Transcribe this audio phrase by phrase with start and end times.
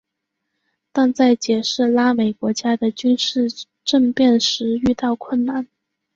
[0.91, 3.47] 但在解释拉美国家的军事
[3.83, 5.67] 政变时遇到困难。